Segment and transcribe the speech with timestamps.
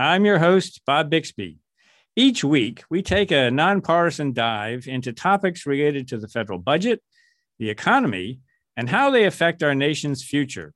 [0.00, 1.58] I'm your host, Bob Bixby.
[2.14, 7.02] Each week, we take a nonpartisan dive into topics related to the federal budget,
[7.58, 8.38] the economy,
[8.76, 10.72] and how they affect our nation's future.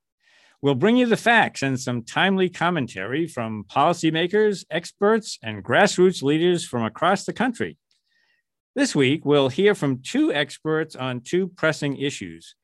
[0.60, 6.66] We'll bring you the facts and some timely commentary from policymakers, experts, and grassroots leaders
[6.66, 7.78] from across the country.
[8.74, 12.56] This week, we'll hear from two experts on two pressing issues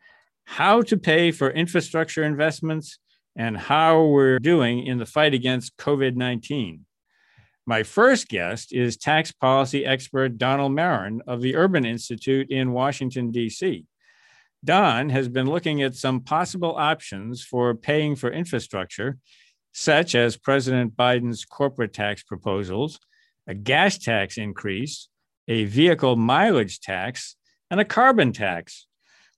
[0.45, 2.99] how to pay for infrastructure investments
[3.39, 6.85] and how we're doing in the fight against COVID 19.
[7.65, 13.31] My first guest is tax policy expert Donald Marron of the Urban Institute in Washington,
[13.31, 13.87] D.C.
[14.65, 19.19] Don has been looking at some possible options for paying for infrastructure,
[19.73, 22.99] such as President Biden's corporate tax proposals,
[23.47, 25.09] a gas tax increase,
[25.47, 27.37] a vehicle mileage tax,
[27.71, 28.88] and a carbon tax.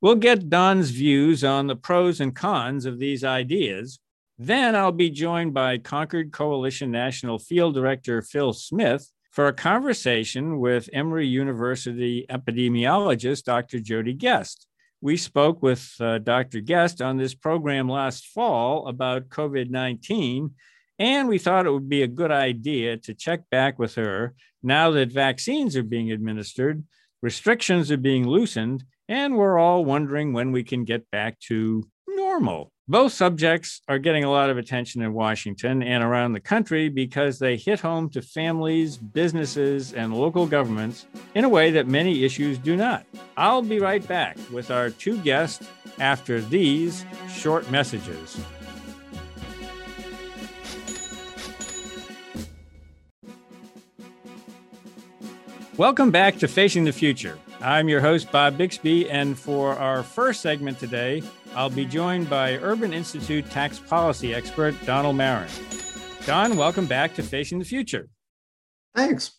[0.00, 3.98] We'll get Don's views on the pros and cons of these ideas.
[4.38, 10.58] Then I'll be joined by Concord Coalition National Field Director Phil Smith for a conversation
[10.58, 13.78] with Emory University epidemiologist Dr.
[13.78, 14.66] Jodie Guest.
[15.02, 16.60] We spoke with uh, Dr.
[16.60, 20.54] Guest on this program last fall about COVID 19,
[20.98, 24.90] and we thought it would be a good idea to check back with her now
[24.92, 26.84] that vaccines are being administered,
[27.22, 32.70] restrictions are being loosened, and we're all wondering when we can get back to normal.
[32.86, 37.40] Both subjects are getting a lot of attention in Washington and around the country because
[37.40, 42.56] they hit home to families, businesses, and local governments in a way that many issues
[42.56, 43.04] do not.
[43.36, 45.68] I'll be right back with our two guests
[45.98, 48.40] after these short messages.
[55.76, 57.36] Welcome back to Facing the Future.
[57.62, 61.22] I'm your host, Bob Bixby, and for our first segment today,
[61.54, 65.50] I'll be joined by Urban Institute tax policy expert Donald Marron.
[66.24, 68.08] Don, welcome back to Facing the Future.
[68.94, 69.32] Thanks.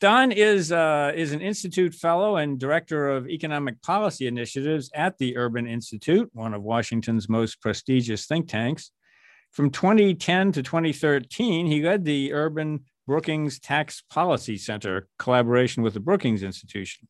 [0.00, 5.38] Don is uh, is an institute fellow and director of economic policy initiatives at the
[5.38, 8.90] Urban Institute, one of Washington's most prestigious think tanks.
[9.52, 16.00] From 2010 to 2013, he led the Urban Brookings Tax Policy Center collaboration with the
[16.00, 17.08] Brookings Institution.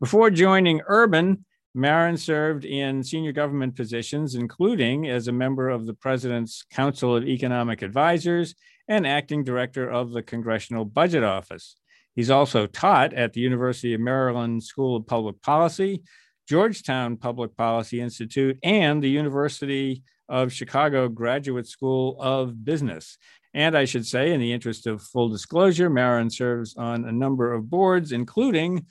[0.00, 1.44] Before joining Urban,
[1.74, 7.28] Marron served in senior government positions, including as a member of the President's Council of
[7.28, 8.54] Economic Advisors
[8.88, 11.76] and acting director of the Congressional Budget Office.
[12.16, 16.02] He's also taught at the University of Maryland School of Public Policy,
[16.48, 23.18] Georgetown Public Policy Institute, and the University of Chicago Graduate School of Business.
[23.52, 27.52] And I should say, in the interest of full disclosure, Marron serves on a number
[27.52, 28.86] of boards, including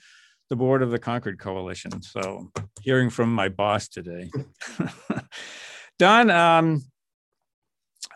[0.50, 2.02] the board of the Concord Coalition.
[2.02, 2.52] So,
[2.82, 4.30] hearing from my boss today.
[5.98, 6.82] Don, um,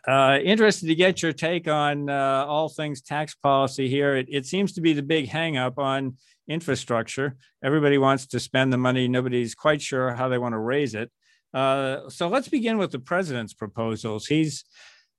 [0.07, 4.17] uh, interested to get your take on uh, all things tax policy here.
[4.17, 7.37] It, it, seems to be the big hangup on infrastructure.
[7.63, 11.11] Everybody wants to spend the money, nobody's quite sure how they want to raise it.
[11.55, 14.27] Uh, so let's begin with the president's proposals.
[14.27, 14.65] He's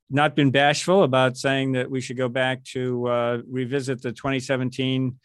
[0.09, 5.17] not been bashful about saying that we should go back to uh, revisit the 2017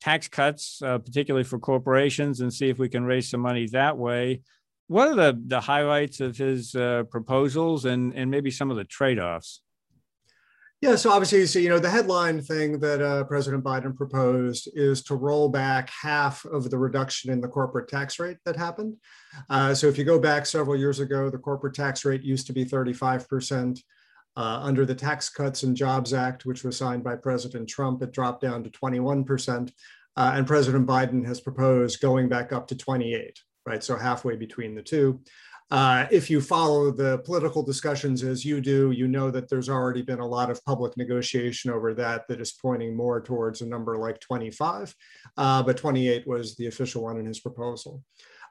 [0.00, 3.96] tax cuts, uh, particularly for corporations, and see if we can raise some money that
[3.96, 4.40] way.
[4.86, 8.84] What are the, the highlights of his uh, proposals and, and maybe some of the
[8.84, 9.60] trade offs?
[10.80, 15.02] Yeah, so obviously, so you know, the headline thing that uh, President Biden proposed is
[15.04, 18.94] to roll back half of the reduction in the corporate tax rate that happened.
[19.50, 22.52] Uh, so if you go back several years ago, the corporate tax rate used to
[22.52, 23.80] be 35 percent.
[24.36, 28.12] Uh, under the Tax Cuts and Jobs Act, which was signed by President Trump, it
[28.12, 29.72] dropped down to 21%.
[30.16, 33.36] Uh, and President Biden has proposed going back up to 28,
[33.66, 33.82] right?
[33.82, 35.20] So halfway between the two.
[35.70, 40.00] Uh, if you follow the political discussions as you do, you know that there's already
[40.00, 43.98] been a lot of public negotiation over that that is pointing more towards a number
[43.98, 44.94] like 25,
[45.36, 48.02] uh, but 28 was the official one in his proposal.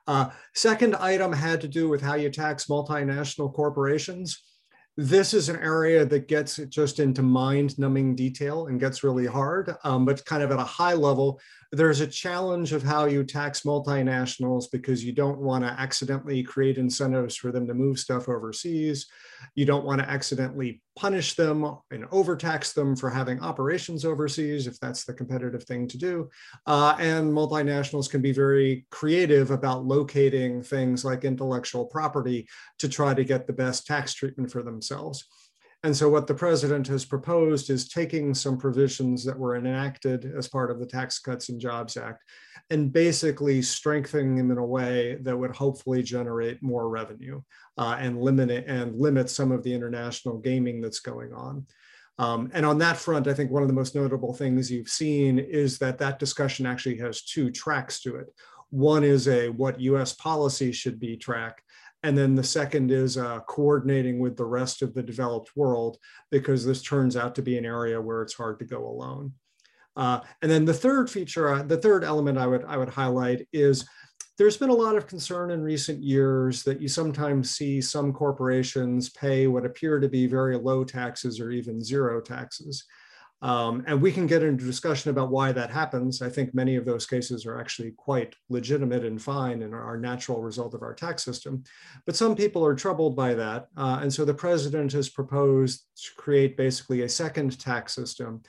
[0.06, 4.44] Uh, second item had to do with how you tax multinational corporations
[4.98, 9.76] this is an area that gets just into mind numbing detail and gets really hard.
[9.84, 11.40] Um, but kind of at a high level,
[11.72, 16.78] there's a challenge of how you tax multinationals because you don't want to accidentally create
[16.78, 19.06] incentives for them to move stuff overseas.
[19.56, 24.80] You don't want to accidentally punish them and overtax them for having operations overseas, if
[24.80, 26.30] that's the competitive thing to do.
[26.66, 32.48] Uh, and multinationals can be very creative about locating things like intellectual property
[32.80, 35.26] to try to get the best tax treatment for themselves.
[35.88, 40.46] And so, what the president has proposed is taking some provisions that were enacted as
[40.46, 42.26] part of the Tax Cuts and Jobs Act
[42.70, 47.42] and basically strengthening them in a way that would hopefully generate more revenue
[47.78, 51.66] uh, and limit it, and limit some of the international gaming that's going on.
[52.20, 55.40] Um, and on that front, I think one of the most notable things you've seen
[55.40, 58.28] is that that discussion actually has two tracks to it.
[58.72, 61.64] One is a what US policy should be track,
[62.04, 65.98] and then the second is uh, coordinating with the rest of the developed world,
[66.32, 69.34] because this turns out to be an area where it's hard to go alone.
[69.96, 73.48] Uh, and then the third feature, uh, the third element I would, I would highlight
[73.52, 73.88] is
[74.38, 79.10] there's been a lot of concern in recent years that you sometimes see some corporations
[79.10, 82.86] pay what appear to be very low taxes or even zero taxes.
[83.42, 86.22] Um, and we can get into discussion about why that happens.
[86.22, 90.00] I think many of those cases are actually quite legitimate and fine and are a
[90.00, 91.64] natural result of our tax system.
[92.06, 93.68] But some people are troubled by that.
[93.78, 98.42] Uh, and so the president has proposed to create basically a second tax system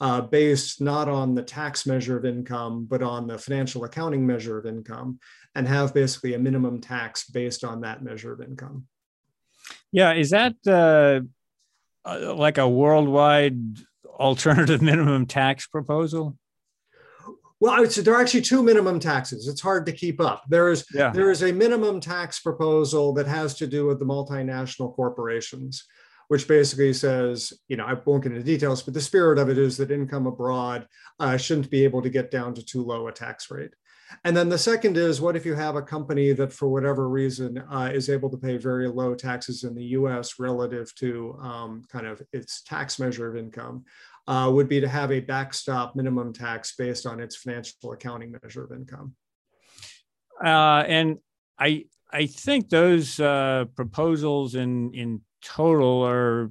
[0.00, 4.58] uh, based not on the tax measure of income, but on the financial accounting measure
[4.58, 5.18] of income,
[5.54, 8.86] and have basically a minimum tax based on that measure of income.
[9.92, 11.20] Yeah, is that uh,
[12.08, 13.78] uh like a worldwide
[14.16, 16.36] alternative minimum tax proposal?
[17.58, 19.48] Well, I would say there are actually two minimum taxes.
[19.48, 20.44] It's hard to keep up.
[20.48, 21.10] There is yeah.
[21.10, 25.84] there is a minimum tax proposal that has to do with the multinational corporations,
[26.28, 29.56] which basically says, you know, I won't get into details, but the spirit of it
[29.56, 30.86] is that income abroad
[31.18, 33.72] uh, shouldn't be able to get down to too low a tax rate.
[34.24, 37.58] And then the second is what if you have a company that, for whatever reason,
[37.58, 42.06] uh, is able to pay very low taxes in the US relative to um, kind
[42.06, 43.84] of its tax measure of income?
[44.28, 48.64] Uh, would be to have a backstop minimum tax based on its financial accounting measure
[48.64, 49.14] of income.
[50.44, 51.18] Uh, and
[51.58, 56.50] I I think those uh, proposals in in total are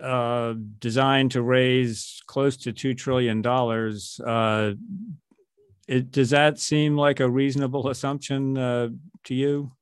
[0.00, 4.20] uh, designed to raise close to two trillion dollars.
[4.20, 4.72] Uh,
[5.86, 8.88] it, does that seem like a reasonable assumption uh,
[9.24, 9.72] to you?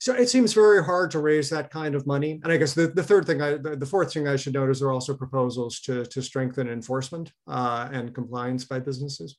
[0.00, 2.40] So it seems very hard to raise that kind of money.
[2.44, 4.70] And I guess the, the third thing, I, the, the fourth thing I should note
[4.70, 9.38] is there are also proposals to, to strengthen enforcement uh, and compliance by businesses.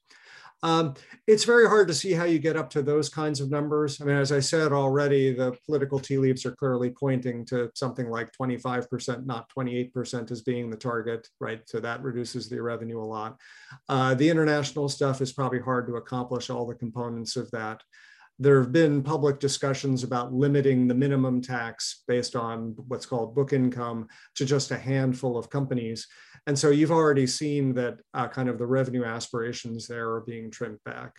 [0.62, 0.96] Um,
[1.28, 4.02] it's very hard to see how you get up to those kinds of numbers.
[4.02, 8.10] I mean, as I said already, the political tea leaves are clearly pointing to something
[8.10, 11.62] like 25%, not 28% as being the target, right?
[11.66, 13.38] So that reduces the revenue a lot.
[13.88, 17.82] Uh, the international stuff is probably hard to accomplish all the components of that
[18.40, 23.52] there have been public discussions about limiting the minimum tax based on what's called book
[23.52, 26.08] income to just a handful of companies.
[26.48, 30.50] And so you've already seen that uh, kind of the revenue aspirations there are being
[30.50, 31.12] trimmed back.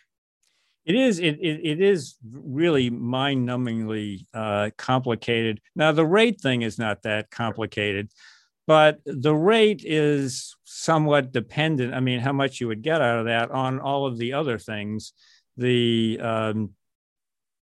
[0.86, 1.18] It is.
[1.18, 5.60] It, it, it is really mind-numbingly uh, complicated.
[5.76, 8.10] Now, the rate thing is not that complicated,
[8.66, 11.92] but the rate is somewhat dependent.
[11.92, 14.58] I mean, how much you would get out of that on all of the other
[14.58, 15.12] things,
[15.58, 16.70] the um,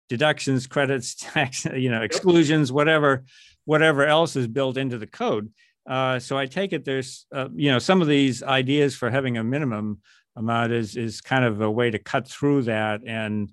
[0.09, 3.23] deductions, credits, tax, you know, exclusions, whatever,
[3.65, 5.51] whatever else is built into the code.
[5.87, 9.37] Uh, so I take it there's, uh, you know, some of these ideas for having
[9.37, 10.01] a minimum
[10.35, 13.51] amount is is kind of a way to cut through that and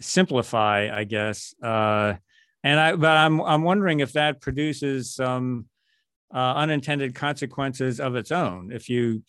[0.00, 1.54] simplify, I guess.
[1.62, 2.14] Uh,
[2.64, 5.66] and I, but I'm I'm wondering if that produces some
[6.34, 8.70] uh, unintended consequences of its own.
[8.72, 9.22] If you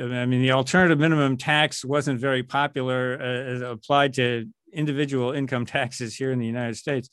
[0.00, 6.14] I mean, the alternative minimum tax wasn't very popular uh, applied to individual income taxes
[6.14, 7.08] here in the United States.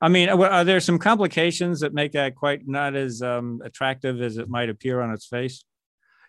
[0.00, 4.36] I mean, are there some complications that make that quite not as um, attractive as
[4.36, 5.64] it might appear on its face?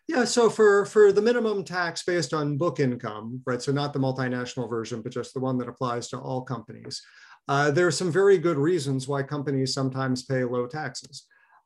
[0.07, 3.61] Yeah, so for for the minimum tax based on book income, right?
[3.61, 7.01] So not the multinational version, but just the one that applies to all companies.
[7.49, 11.25] Uh, there are some very good reasons why companies sometimes pay low taxes.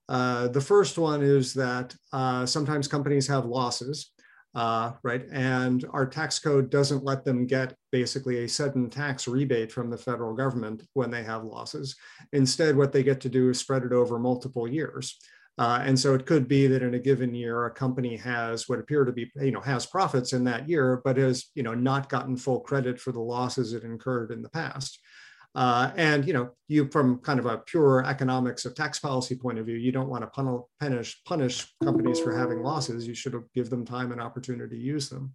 [0.09, 4.11] Uh, the first one is that uh, sometimes companies have losses,
[4.53, 5.25] uh, right?
[5.31, 9.97] And our tax code doesn't let them get basically a sudden tax rebate from the
[9.97, 11.95] federal government when they have losses.
[12.33, 15.17] Instead, what they get to do is spread it over multiple years.
[15.57, 18.79] Uh, and so it could be that in a given year, a company has what
[18.79, 22.09] appear to be, you know, has profits in that year, but has, you know, not
[22.09, 24.99] gotten full credit for the losses it incurred in the past.
[25.53, 29.59] Uh, and you know, you from kind of a pure economics of tax policy point
[29.59, 33.07] of view, you don't want to punish punish companies for having losses.
[33.07, 35.33] You should give them time and opportunity to use them.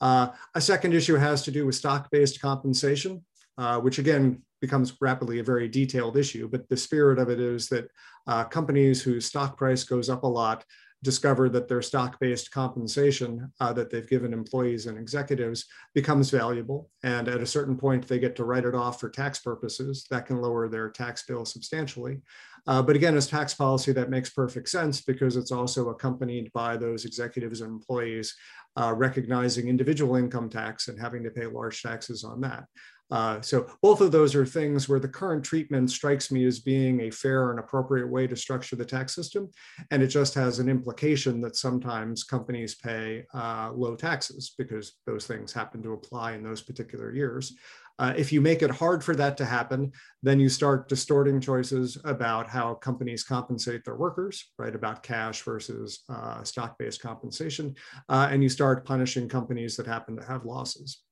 [0.00, 3.22] Uh, a second issue has to do with stock-based compensation.
[3.58, 6.48] uh, which again becomes rapidly a very detailed issue.
[6.48, 7.88] But the spirit of it is that
[8.26, 10.64] uh, companies whose stock price goes up a lot
[11.02, 16.90] discover that their stock-based compensation uh, that they've given employees and executives becomes valuable.
[17.02, 20.06] And at a certain point, they get to write it off for tax purposes.
[20.10, 22.20] That can lower their tax bill substantially.
[22.66, 26.76] Uh, but again, as tax policy, that makes perfect sense because it's also accompanied by
[26.76, 28.36] those executives and employees
[28.76, 32.64] uh, recognizing individual income tax and having to pay large taxes on that.
[33.12, 37.02] Uh, so both of those are things where the current treatment strikes me as being
[37.02, 39.50] a fair and appropriate way to structure the tax system.
[39.90, 45.26] And it just has an implication that sometimes companies pay uh, low taxes because those
[45.26, 47.54] things happen to apply in those particular years.
[47.98, 49.92] Uh, if you make it hard for that to happen,
[50.22, 54.74] then you start distorting choices about how companies compensate their workers, right?
[54.74, 57.74] About cash versus uh, stock based compensation.
[58.08, 61.02] Uh, and you start punishing companies that happen to have losses.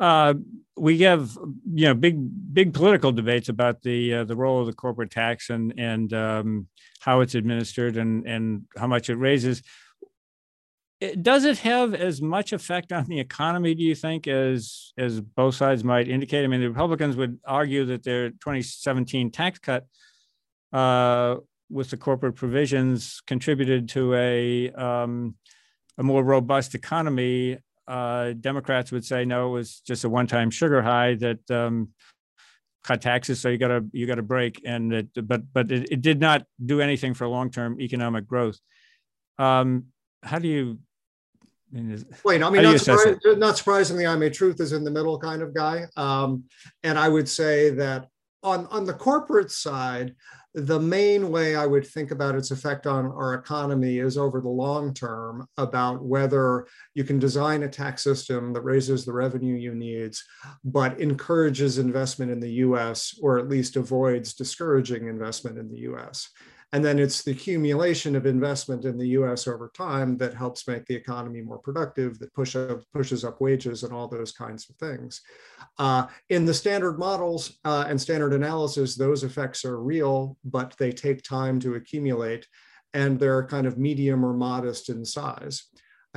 [0.00, 0.34] Uh,
[0.76, 1.36] we have
[1.74, 2.18] you know big
[2.52, 6.68] big political debates about the uh, the role of the corporate tax and and um,
[7.00, 9.62] how it's administered and and how much it raises.
[11.00, 13.74] It, does it have as much effect on the economy?
[13.74, 16.44] Do you think as as both sides might indicate?
[16.44, 19.86] I mean, the Republicans would argue that their 2017 tax cut
[20.72, 21.36] uh,
[21.70, 25.34] with the corporate provisions contributed to a um,
[25.98, 30.82] a more robust economy uh, Democrats would say no, it was just a one-time sugar
[30.82, 31.88] high that um,
[32.84, 35.90] cut taxes, so you got to you got to break, and it, but but it,
[35.90, 38.58] it, did not do anything for long-term economic growth.
[39.38, 39.86] Um,
[40.22, 40.78] how do you?
[41.72, 44.90] I mean, Wait, I mean, not, surpri- not, surprisingly, I'm a truth is in the
[44.90, 46.44] middle kind of guy, um,
[46.82, 48.08] and I would say that
[48.42, 50.14] on on the corporate side,
[50.54, 54.48] the main way I would think about its effect on our economy is over the
[54.48, 59.74] long term about whether you can design a tax system that raises the revenue you
[59.74, 60.14] need,
[60.64, 66.30] but encourages investment in the US or at least avoids discouraging investment in the US.
[66.72, 70.84] And then it's the accumulation of investment in the US over time that helps make
[70.84, 74.76] the economy more productive, that push up, pushes up wages and all those kinds of
[74.76, 75.22] things.
[75.78, 80.92] Uh, in the standard models uh, and standard analysis, those effects are real, but they
[80.92, 82.46] take time to accumulate
[82.92, 85.68] and they're kind of medium or modest in size.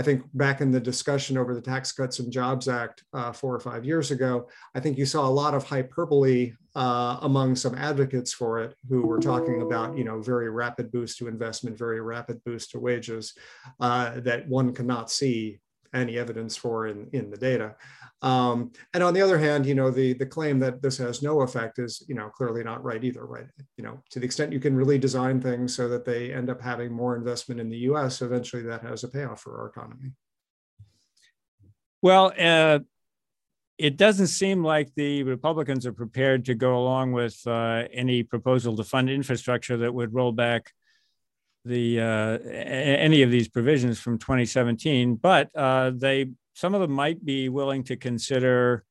[0.02, 3.54] I think back in the discussion over the Tax Cuts and Jobs Act uh, four
[3.54, 7.76] or five years ago, I think you saw a lot of hyperbole uh, among some
[7.76, 12.02] advocates for it who were talking about, you know, very rapid boost to investment, very
[12.02, 13.36] rapid boost to wages
[13.80, 15.60] uh, that one cannot see
[15.94, 17.76] any evidence for in, in the data.
[18.22, 21.42] Um, and on the other hand, you know, the, the claim that this has no
[21.42, 23.48] effect is, you know, clearly not right either, right?
[23.78, 26.62] You know, to the extent you can really design things so that they end up
[26.62, 30.12] having more investment in the US, eventually that has a payoff for our economy.
[32.02, 32.80] Well, uh,
[33.78, 38.76] it doesn't seem like the Republicans are prepared to go along with uh, any proposal
[38.78, 40.72] to fund infrastructure that would roll back
[41.66, 47.24] the uh, any of these provisions from 2017, but uh, they some of them might
[47.24, 48.84] be willing to consider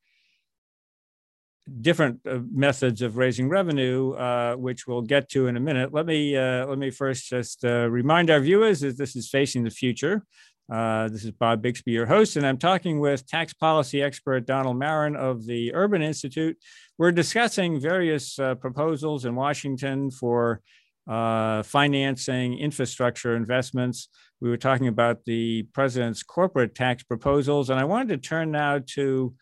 [1.80, 5.92] different uh, methods of raising revenue, uh, which we'll get to in a minute.
[5.92, 9.64] Let me uh, let me first just uh, remind our viewers that this is facing
[9.64, 10.24] the future.
[10.68, 15.16] This is Bob Bixby, your host, and I'm talking with tax policy expert Donald Marron
[15.16, 16.56] of the Urban Institute.
[16.96, 20.60] We're discussing various proposals in Washington for
[21.08, 24.08] uh, financing, infrastructure investments.
[24.40, 28.80] We were talking about the president's corporate tax proposals, and I wanted to turn now
[28.94, 29.34] to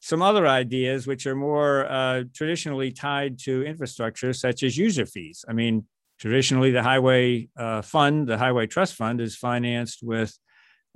[0.00, 5.44] some other ideas which are more uh, traditionally tied to infrastructure, such as user fees.
[5.48, 5.86] I mean,
[6.18, 10.36] traditionally, the highway uh, fund, the highway trust fund, is financed with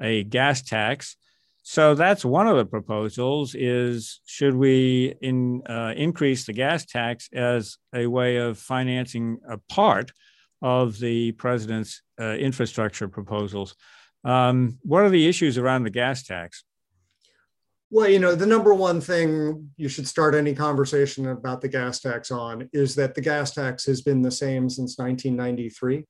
[0.00, 1.16] a gas tax.
[1.62, 7.28] So that's one of the proposals is should we in, uh, increase the gas tax
[7.32, 10.10] as a way of financing a part
[10.60, 13.76] of the president's uh, infrastructure proposals?
[14.24, 16.64] Um, what are the issues around the gas tax?
[17.90, 22.00] Well, you know, the number one thing you should start any conversation about the gas
[22.00, 26.06] tax on is that the gas tax has been the same since 1993.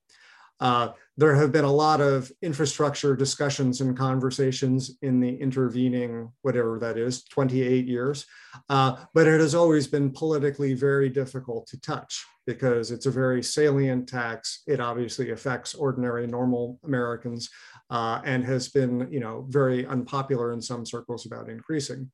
[0.63, 6.79] Uh, there have been a lot of infrastructure discussions and conversations in the intervening, whatever
[6.79, 8.25] that is, 28 years.
[8.69, 13.43] Uh, but it has always been politically very difficult to touch because it's a very
[13.43, 14.63] salient tax.
[14.69, 17.51] It obviously affects ordinary, normal Americans
[17.91, 22.09] uh, and has been, you know, very unpopular in some circles about increasing.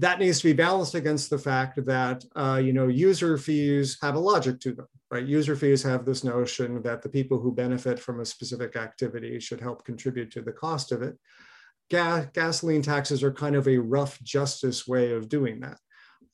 [0.00, 4.14] That needs to be balanced against the fact that uh, you know user fees have
[4.14, 7.98] a logic to them right user fees have this notion that the people who benefit
[7.98, 11.16] from a specific activity should help contribute to the cost of it
[11.90, 15.78] ga- gasoline taxes are kind of a rough justice way of doing that.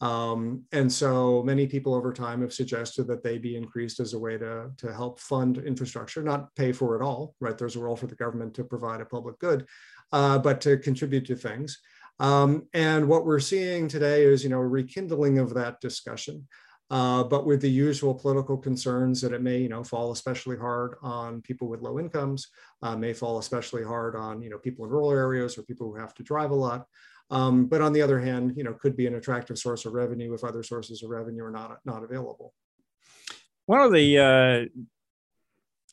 [0.01, 4.19] Um, and so many people over time have suggested that they be increased as a
[4.19, 7.57] way to, to help fund infrastructure, not pay for it all, right?
[7.57, 9.67] There's a role for the government to provide a public good,
[10.13, 11.81] uh, but to contribute to things.
[12.19, 16.47] Um, and what we're seeing today is, you know, a rekindling of that discussion.
[16.89, 20.95] Uh, but with the usual political concerns that it may, you know, fall especially hard
[21.03, 22.49] on people with low incomes,
[22.83, 25.99] uh, may fall especially hard on, you know, people in rural areas or people who
[25.99, 26.87] have to drive a lot.
[27.29, 30.33] Um, but on the other hand, you know, could be an attractive source of revenue
[30.33, 32.55] if other sources of revenue are not not available.
[33.67, 34.81] One of the, uh,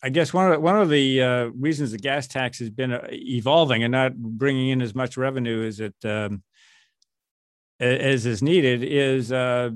[0.04, 2.92] I guess one of the, one of the uh, reasons the gas tax has been
[2.92, 6.44] uh, evolving and not bringing in as much revenue as it um,
[7.80, 9.70] as is needed is uh,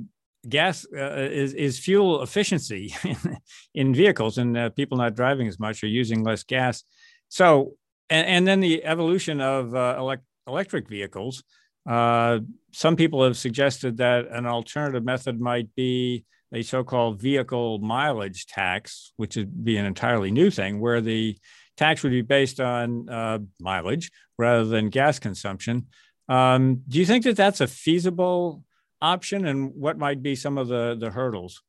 [0.47, 2.93] gas uh, is, is fuel efficiency
[3.73, 6.83] in vehicles and uh, people not driving as much or using less gas.
[7.29, 7.75] So,
[8.09, 11.43] and, and then the evolution of uh, elect, electric vehicles.
[11.85, 19.13] Some people have suggested that an alternative method might be a so-called vehicle mileage tax,
[19.17, 21.37] which would be an entirely new thing, where the
[21.75, 25.87] tax would be based on uh, mileage rather than gas consumption.
[26.29, 28.63] Um, do you think that that's a feasible
[29.01, 31.61] option, and what might be some of the the hurdles?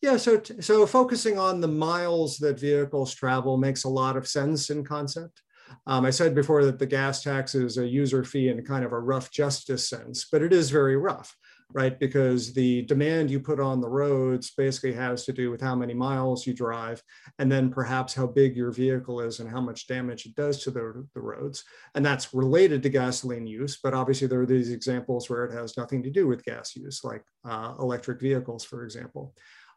[0.00, 4.70] Yeah, so so focusing on the miles that vehicles travel makes a lot of sense
[4.70, 5.42] in concept.
[5.86, 8.92] Um, I said before that the gas tax is a user fee in kind of
[8.92, 11.36] a rough justice sense, but it is very rough,
[11.72, 11.98] right?
[11.98, 15.94] Because the demand you put on the roads basically has to do with how many
[15.94, 17.02] miles you drive,
[17.38, 20.70] and then perhaps how big your vehicle is and how much damage it does to
[20.70, 21.64] the, the roads.
[21.94, 25.76] And that's related to gasoline use, but obviously there are these examples where it has
[25.76, 29.34] nothing to do with gas use, like uh, electric vehicles, for example.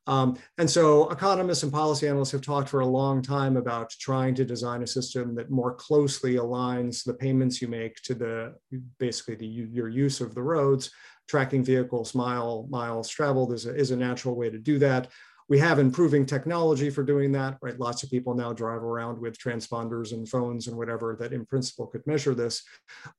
[0.07, 4.35] Um, and so economists and policy analysts have talked for a long time about trying
[4.35, 8.53] to design a system that more closely aligns the payments you make to the
[8.99, 10.91] basically the, your use of the roads.
[11.27, 15.09] Tracking vehicles mile miles traveled is a, is a natural way to do that.
[15.47, 17.79] We have improving technology for doing that, right?
[17.79, 21.85] Lots of people now drive around with transponders and phones and whatever that in principle
[21.85, 22.63] could measure this.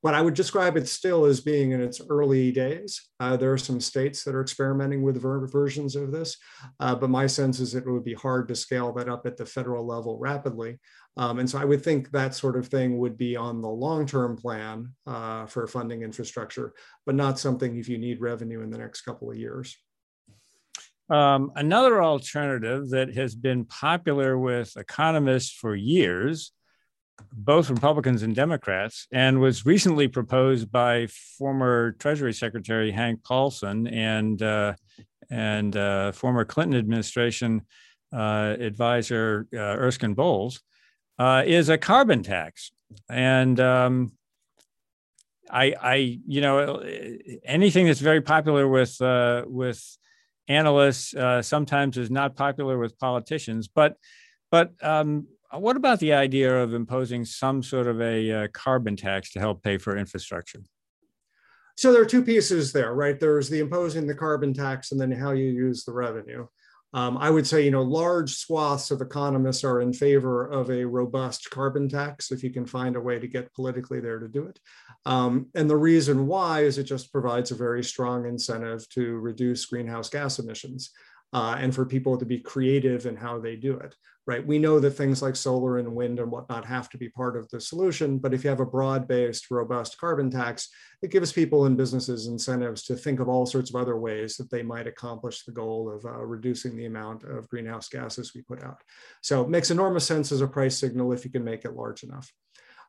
[0.03, 3.09] But I would describe it still as being in its early days.
[3.21, 6.37] Uh, there are some states that are experimenting with ver versions of this,
[6.81, 9.47] uh, but my sense is it would be hard to scale that up at the
[9.47, 10.79] federal level rapidly.
[11.17, 14.37] Um, and so I would think that sort of thing would be on the long-term
[14.37, 16.75] plan uh, for funding infrastructure,
[17.07, 19.77] but not something if you need revenue in the next couple of years.
[21.09, 26.53] Um, another alternative that has been popular with economists for years,
[27.33, 31.07] both Republicans and Democrats, and was recently proposed by
[31.39, 34.75] former Treasury Secretary Hank Paulson and uh,
[35.31, 37.63] and uh, former Clinton administration
[38.13, 40.61] uh, advisor uh, Erskine Bowles,
[41.19, 42.71] uh, is a carbon tax.
[43.09, 44.13] And um,
[45.51, 46.83] I, I, you know,
[47.45, 49.99] anything that's very popular with uh, with
[50.49, 53.69] analysts uh, sometimes is not popular with politicians.
[53.69, 53.97] But
[54.51, 59.33] but um, what about the idea of imposing some sort of a uh, carbon tax
[59.33, 60.61] to help pay for infrastructure?
[61.77, 63.21] So there are two pieces there, right?
[63.21, 66.47] There's the imposing the carbon tax and then how you use the revenue.
[66.95, 70.85] Um, I would say, you know, large swaths of economists are in favor of a
[70.85, 74.47] robust carbon tax if you can find a way to get politically there to do
[74.47, 74.59] it.
[75.05, 79.67] Um, and the reason why is it just provides a very strong incentive to reduce
[79.67, 80.93] greenhouse gas emissions
[81.33, 83.95] uh, and for people to be creative in how they do it
[84.27, 84.45] right?
[84.45, 87.49] We know that things like solar and wind and whatnot have to be part of
[87.49, 90.69] the solution, but if you have a broad-based, robust carbon tax,
[91.01, 94.51] it gives people and businesses incentives to think of all sorts of other ways that
[94.51, 98.65] they might accomplish the goal of uh, reducing the amount of greenhouse gases we put
[98.65, 98.83] out.
[99.23, 102.03] So it makes enormous sense as a price signal if you can make it large
[102.03, 102.33] enough.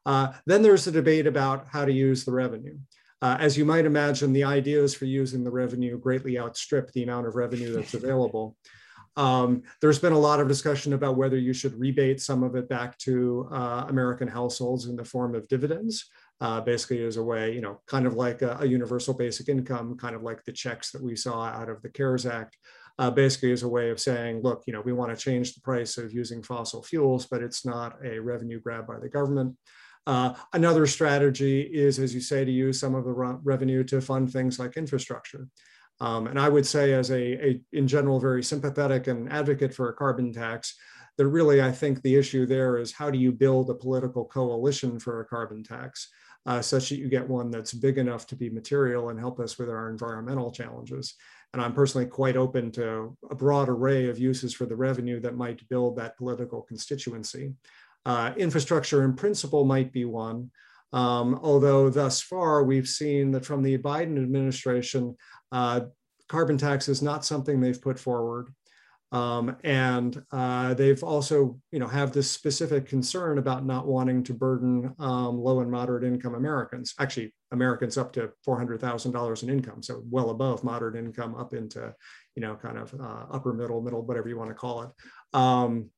[0.08, 2.78] Uh, then there's the debate about how to use the revenue.
[3.22, 7.28] Uh, as you might imagine, the ideas for using the revenue greatly outstrip the amount
[7.28, 8.56] of revenue that's available.
[9.16, 12.70] Um, there's been a lot of discussion about whether you should rebate some of it
[12.70, 16.06] back to uh, American households in the form of dividends.
[16.40, 19.98] Uh, basically, as a way, you know, kind of like a, a, universal basic income,
[19.98, 22.56] kind of like the checks that we saw out of the CARES Act.
[23.00, 25.62] Uh, basically, as a way of saying, look, you know, we want to change the
[25.62, 29.56] price of using fossil fuels, but it's not a revenue grab by the government.
[30.08, 33.12] Uh, another strategy is, as you say, to use some of the
[33.44, 35.50] revenue to fund things like infrastructure.
[36.00, 39.90] Um, and I would say, as a, a, in general, very sympathetic and advocate for
[39.90, 40.76] a carbon tax,
[41.18, 44.98] that really I think the issue there is how do you build a political coalition
[44.98, 46.10] for a carbon tax
[46.46, 49.58] uh, such that you get one that's big enough to be material and help us
[49.58, 51.16] with our environmental challenges.
[51.52, 55.36] And I'm personally quite open to a broad array of uses for the revenue that
[55.36, 57.54] might build that political constituency.
[58.08, 60.40] Uh, infrastructure in principle might be one.
[60.94, 65.04] Um, although thus far we've seen that from the Biden administration,
[65.52, 65.80] uh,
[66.28, 68.46] carbon tax is not something they've put forward.
[69.12, 74.34] Um, and uh, they've also, you know, have this specific concern about not wanting to
[74.34, 76.94] burden um, low and moderate income Americans.
[77.00, 81.36] Actually, Americans up to four hundred thousand dollars in income, so well above moderate income,
[81.44, 81.82] up into,
[82.36, 84.90] you know, kind of uh, upper middle, middle, whatever you want to call it.
[85.34, 85.90] Um,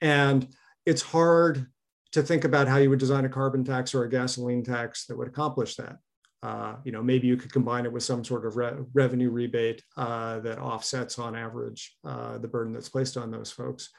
[0.00, 0.40] and
[0.88, 1.66] it's hard
[2.12, 5.18] to think about how you would design a carbon tax or a gasoline tax that
[5.18, 5.98] would accomplish that.
[6.42, 9.82] Uh, you know, maybe you could combine it with some sort of re- revenue rebate
[9.98, 13.90] uh, that offsets on average uh, the burden that's placed on those folks.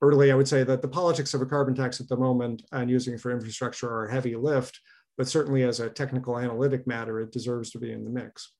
[0.00, 2.88] Really, I would say that the politics of a carbon tax at the moment and
[2.88, 4.78] using it for infrastructure are a heavy lift,
[5.18, 8.52] but certainly as a technical analytic matter, it deserves to be in the mix.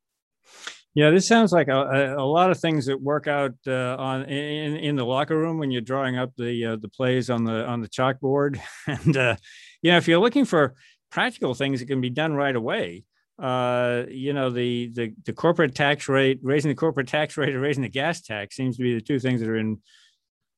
[0.97, 4.77] Yeah, this sounds like a, a lot of things that work out uh, on in,
[4.77, 7.83] in the locker room when you're drawing up the uh, the plays on the on
[7.83, 9.37] the chalkboard, and uh,
[9.83, 10.75] you know if you're looking for
[11.11, 13.05] practical things that can be done right away,
[13.39, 17.61] uh, you know, the, the the corporate tax rate, raising the corporate tax rate or
[17.61, 19.79] raising the gas tax seems to be the two things that are in,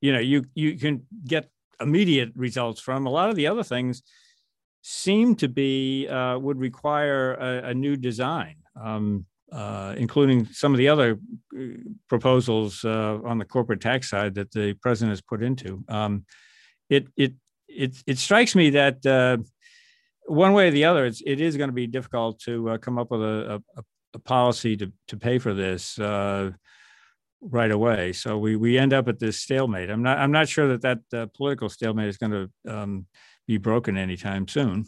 [0.01, 3.07] you know, you you can get immediate results from.
[3.07, 4.05] A lot of the other things
[4.83, 10.79] seem to be uh, would require a, a new design, um, uh, including some of
[10.79, 11.19] the other
[11.59, 11.63] uh,
[12.09, 15.85] proposals uh, on the corporate tax side that the president has put into.
[15.89, 16.25] Um,
[16.91, 17.35] it it
[17.67, 19.39] it it strikes me that uh,
[20.27, 22.99] one way or the other, it's, it is going to be difficult to uh, come
[22.99, 23.83] up with a, a,
[24.15, 25.99] a, policy to, to pay for this
[27.41, 28.13] right away.
[28.13, 29.91] So we, we end up at this stalemate.
[29.91, 33.07] I'm not I'm not sure that that political stalemate is going to um,
[33.47, 34.85] be broken anytime soon.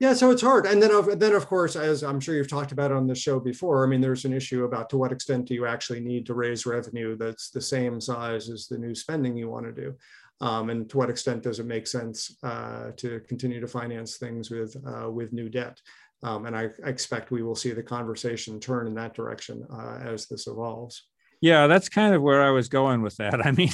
[0.00, 2.72] Yeah, so it's hard, and then of, then of course, as I'm sure you've talked
[2.72, 5.52] about on the show before, I mean, there's an issue about to what extent do
[5.52, 9.50] you actually need to raise revenue that's the same size as the new spending you
[9.50, 9.94] want to do.
[10.40, 14.50] Um, and to what extent does it make sense uh, to continue to finance things
[14.50, 15.78] with uh, with new debt?
[16.22, 19.98] Um, and I, I, expect we will see the conversation turn in that direction uh,
[20.02, 21.02] as this evolves.
[21.42, 23.44] Yeah, that's kind of where I was going with that.
[23.46, 23.70] I mean,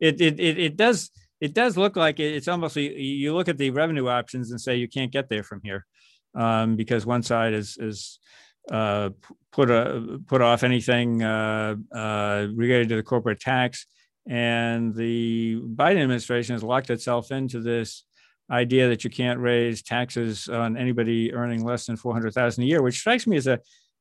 [0.00, 1.10] it, it it it does
[1.42, 4.86] it does look like it's almost you look at the revenue options and say you
[4.86, 5.84] can't get there from here
[6.36, 8.20] um, because one side is is
[8.70, 9.10] uh,
[9.50, 13.86] put a put off anything uh, uh, related to the corporate tax.
[14.28, 18.04] And the Biden administration has locked itself into this
[18.48, 23.00] idea that you can't raise taxes on anybody earning less than 400,000 a year, which
[23.00, 23.58] strikes me as a,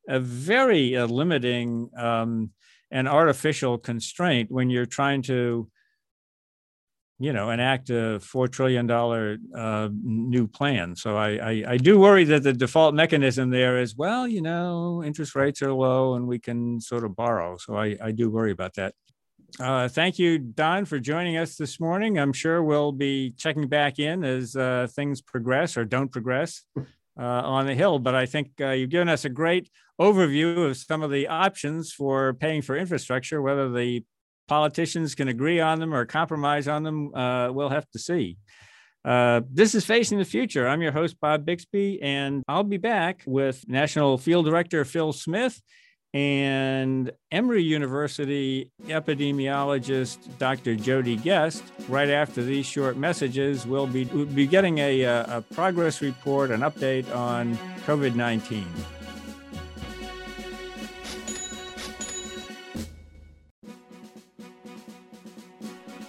[0.08, 2.52] a very uh, limiting um,
[2.92, 5.68] and artificial constraint when you're trying to
[7.22, 10.96] you know, enact a four trillion dollar uh, new plan.
[10.96, 15.04] So I, I, I do worry that the default mechanism there is well, you know,
[15.04, 17.58] interest rates are low and we can sort of borrow.
[17.58, 18.96] So I, I do worry about that.
[19.60, 22.18] Uh, thank you, Don, for joining us this morning.
[22.18, 27.24] I'm sure we'll be checking back in as uh, things progress or don't progress uh,
[27.24, 28.00] on the Hill.
[28.00, 31.94] But I think uh, you've given us a great overview of some of the options
[31.94, 33.42] for paying for infrastructure.
[33.42, 34.04] Whether the
[34.52, 38.36] politicians can agree on them or compromise on them, uh, we'll have to see.
[39.06, 40.68] Uh, this is Facing the Future.
[40.68, 45.62] I'm your host, Bob Bixby, and I'll be back with National Field Director Phil Smith
[46.14, 50.76] and Emory University epidemiologist Dr.
[50.76, 51.64] Jodie Guest.
[51.88, 56.60] Right after these short messages, we'll be, we'll be getting a, a progress report, an
[56.60, 58.66] update on COVID 19.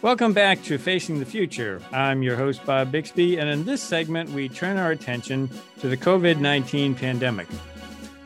[0.02, 1.80] Welcome back to Facing the Future.
[1.92, 5.96] I'm your host, Bob Bixby, and in this segment, we turn our attention to the
[5.96, 7.46] COVID 19 pandemic.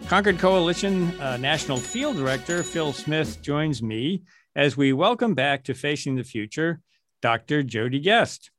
[0.08, 4.22] Concord Coalition uh, National Field Director Phil Smith joins me
[4.54, 6.80] as we welcome back to Facing the Future
[7.20, 7.62] Dr.
[7.62, 8.50] Jodie Guest.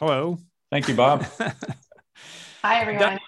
[0.00, 0.38] Hello.
[0.72, 1.24] Thank you, Bob.
[2.64, 3.20] Hi, everyone.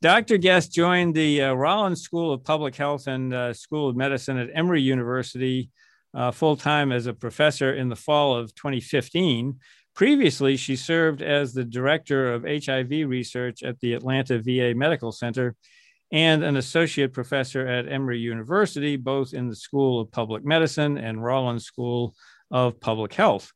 [0.00, 0.38] Dr.
[0.38, 4.48] Guest joined the uh, Rollins School of Public Health and uh, School of Medicine at
[4.54, 5.68] Emory University
[6.16, 9.60] uh, full time as a professor in the fall of 2015
[9.96, 15.56] Previously, she served as the director of HIV research at the Atlanta VA Medical Center
[16.12, 21.24] and an associate professor at Emory University, both in the School of Public Medicine and
[21.24, 22.14] Rollins School
[22.50, 23.50] of Public Health.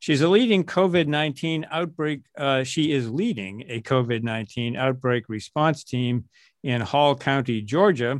[0.00, 2.22] She's a leading COVID 19 outbreak.
[2.38, 6.24] Uh, she is leading a COVID 19 outbreak response team
[6.62, 8.18] in Hall County, Georgia.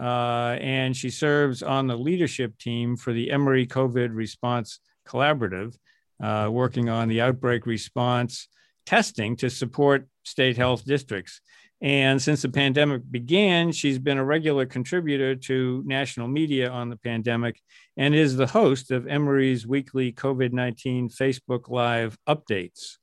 [0.00, 5.76] Uh, and she serves on the leadership team for the Emory COVID Response Collaborative
[6.22, 8.48] uh, working on the outbreak response
[8.86, 11.40] testing to support state health districts.
[11.80, 16.96] And since the pandemic began, she's been a regular contributor to national media on the
[16.96, 17.60] pandemic
[17.96, 22.98] and is the host of Emory's weekly COVID 19 Facebook Live updates.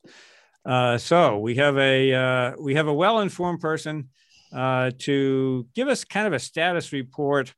[0.65, 4.09] Uh, so we have a uh, we have a well-informed person
[4.51, 7.53] uh, to give us kind of a status report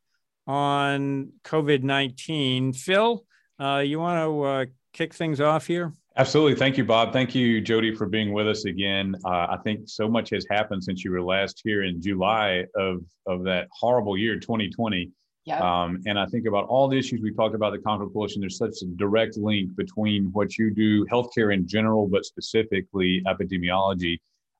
[0.47, 2.73] on COVID nineteen.
[2.73, 3.23] Phil,
[3.60, 5.93] uh, you want to uh, kick things off here?
[6.17, 6.56] Absolutely.
[6.56, 7.13] Thank you, Bob.
[7.13, 9.15] Thank you, Jodie, for being with us again.
[9.23, 13.01] Uh, I think so much has happened since you were last here in July of,
[13.27, 15.10] of that horrible year, 2020.
[15.45, 15.60] Yeah.
[15.60, 18.41] Um, and I think about all the issues we talked about the Concord Coalition.
[18.41, 24.19] There's such a direct link between what you do, healthcare in general, but specifically epidemiology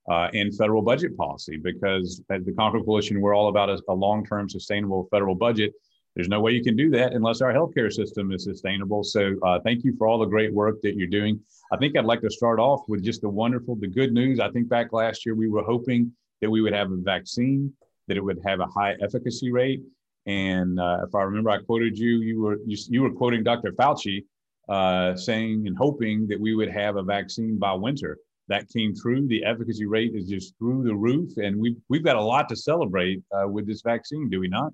[0.10, 1.58] uh, and federal budget policy.
[1.58, 5.74] Because at the Concord Coalition, we're all about a, a long-term, sustainable federal budget
[6.16, 9.04] there's no way you can do that unless our healthcare system is sustainable.
[9.04, 11.40] So uh, thank you for all the great work that you're doing.
[11.72, 14.40] I think I'd like to start off with just the wonderful, the good news.
[14.40, 16.12] I think back last year we were hoping
[16.42, 17.74] that we would have a vaccine,
[18.08, 19.82] that it would have a high efficacy rate.
[20.26, 22.18] And uh, if I remember, I quoted you.
[22.18, 23.72] You were you, you were quoting Dr.
[23.72, 24.26] Fauci,
[24.68, 28.18] uh, saying and hoping that we would have a vaccine by winter.
[28.52, 29.26] That came true.
[29.30, 32.56] The efficacy rate is just through the roof, and we've we've got a lot to
[32.58, 34.30] celebrate uh, with this vaccine.
[34.30, 34.74] Do we not?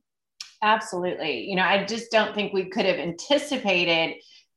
[0.64, 1.48] Absolutely.
[1.48, 4.16] You know, I just don't think we could have anticipated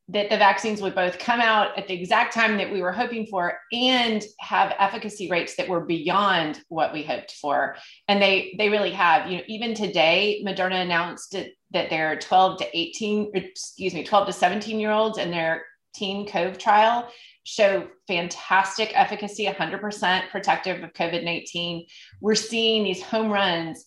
[0.09, 3.27] that the vaccines would both come out at the exact time that we were hoping
[3.27, 7.77] for and have efficacy rates that were beyond what we hoped for
[8.09, 12.59] and they they really have you know even today moderna announced that, that their 12
[12.59, 15.63] to 18 excuse me 12 to 17 year olds in their
[15.97, 17.09] TeenCOVE trial
[17.51, 21.87] show fantastic efficacy 100% protective of covid-19
[22.21, 23.87] we're seeing these home runs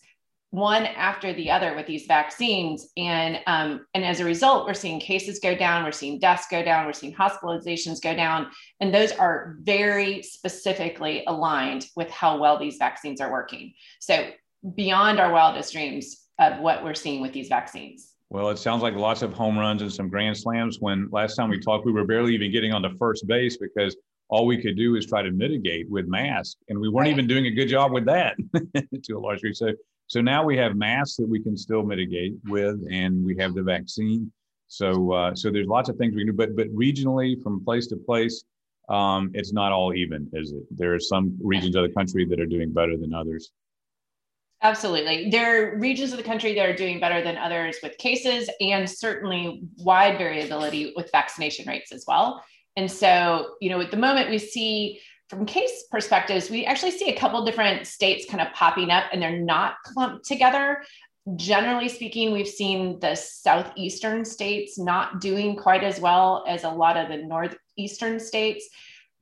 [0.54, 2.90] one after the other with these vaccines.
[2.96, 6.64] And, um, and as a result, we're seeing cases go down, we're seeing deaths go
[6.64, 8.52] down, we're seeing hospitalizations go down.
[8.80, 13.74] And those are very specifically aligned with how well these vaccines are working.
[14.00, 14.30] So,
[14.76, 18.13] beyond our wildest dreams of what we're seeing with these vaccines.
[18.34, 20.80] Well, it sounds like lots of home runs and some grand slams.
[20.80, 23.96] When last time we talked, we were barely even getting on the first base because
[24.28, 27.12] all we could do is try to mitigate with masks, and we weren't right.
[27.12, 28.36] even doing a good job with that
[29.04, 29.54] to a large degree.
[29.54, 29.72] So
[30.08, 33.62] so now we have masks that we can still mitigate with, and we have the
[33.62, 34.32] vaccine.
[34.66, 37.86] So uh, so there's lots of things we can do, but but regionally, from place
[37.90, 38.44] to place,
[38.90, 40.64] um, it's not all even, is it?
[40.72, 43.52] There are some regions of the country that are doing better than others.
[44.64, 45.30] Absolutely.
[45.30, 48.90] There are regions of the country that are doing better than others with cases, and
[48.90, 52.42] certainly wide variability with vaccination rates as well.
[52.78, 57.10] And so, you know, at the moment, we see from case perspectives, we actually see
[57.10, 60.82] a couple different states kind of popping up and they're not clumped together.
[61.36, 66.98] Generally speaking, we've seen the southeastern states not doing quite as well as a lot
[66.98, 68.70] of the northeastern states.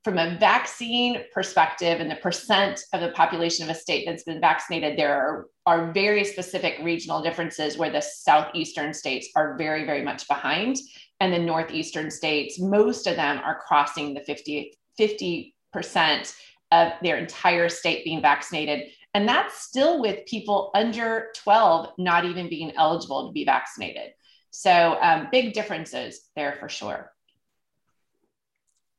[0.04, 4.42] From a vaccine perspective and the percent of the population of a state that's been
[4.42, 10.02] vaccinated, there are, are very specific regional differences where the southeastern states are very, very
[10.02, 10.78] much behind.
[11.20, 16.36] And the northeastern states, most of them are crossing the 50, 50 percent
[16.72, 18.90] of their entire state being vaccinated.
[19.14, 24.12] And that's still with people under 12 not even being eligible to be vaccinated.
[24.52, 27.12] So um, big differences there for sure.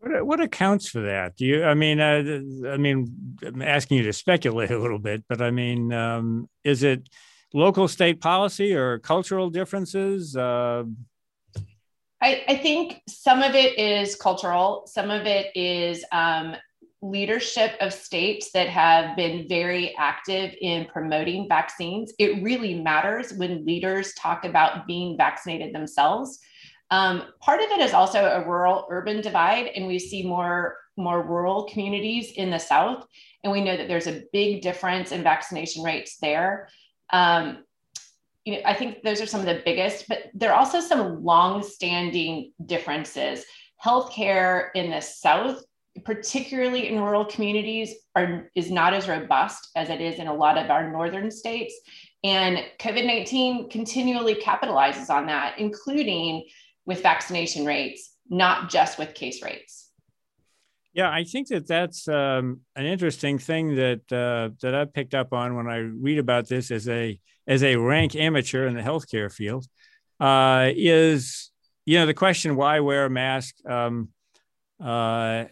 [0.03, 1.37] What, what accounts for that?
[1.37, 1.65] Do you?
[1.65, 5.53] I mean, uh, I mean, I'm asking you to speculate a little bit, but I
[5.53, 7.09] mean, um, is it
[7.55, 10.37] local state policy or cultural differences?
[10.37, 10.85] Uh,
[12.21, 16.57] I, I, think some of it is cultural, some of it is um,
[17.01, 22.13] leadership of states that have been very active in promoting vaccines.
[22.19, 26.39] It really matters when leaders talk about being vaccinated themselves.
[26.93, 31.23] Um, part of it is also a rural urban divide, and we see more, more
[31.23, 33.07] rural communities in the South.
[33.43, 36.69] And we know that there's a big difference in vaccination rates there.
[37.11, 37.65] Um,
[38.45, 41.25] you know, I think those are some of the biggest, but there are also some
[41.25, 43.47] long-standing differences.
[43.83, 45.65] Healthcare in the South,
[46.05, 50.59] particularly in rural communities, are, is not as robust as it is in a lot
[50.59, 51.75] of our northern states.
[52.23, 56.45] And COVID 19 continually capitalizes on that, including
[56.87, 59.91] with vaccination rates, not just with case rates.
[60.95, 65.33] Yeah, I think that that's um, an interesting thing that uh, that I picked up
[65.33, 69.33] on when I read about this as a as a rank amateur in the healthcare
[69.33, 69.67] field.
[70.21, 71.51] Uh, is
[71.87, 73.55] you know the question why wear a mask?
[73.67, 74.11] Um,
[74.85, 75.47] uh,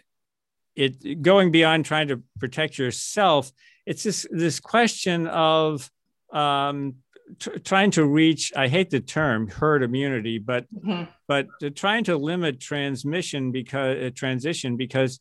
[0.76, 3.50] it going beyond trying to protect yourself.
[3.86, 5.90] It's this this question of
[6.32, 6.96] um,
[7.38, 8.52] t- trying to reach.
[8.56, 11.10] I hate the term herd immunity, but mm-hmm.
[11.28, 15.20] but trying to limit transmission because uh, transition because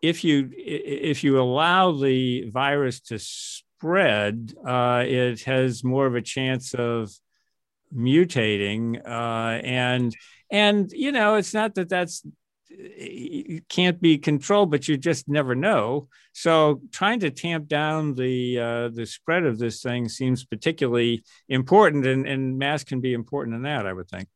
[0.00, 6.22] if you if you allow the virus to spread, uh, it has more of a
[6.22, 7.10] chance of
[7.94, 10.14] mutating, uh, and
[10.50, 12.26] and you know it's not that that's
[12.78, 16.08] it can't be controlled, but you just never know.
[16.32, 22.06] So trying to tamp down the uh, the spread of this thing seems particularly important,
[22.06, 24.28] and, and masks can be important in that, I would think.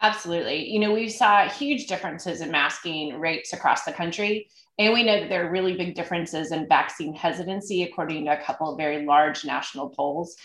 [0.00, 0.68] Absolutely.
[0.70, 4.48] You know, we saw huge differences in masking rates across the country.
[4.78, 8.44] And we know that there are really big differences in vaccine hesitancy, according to a
[8.44, 10.36] couple of very large national polls.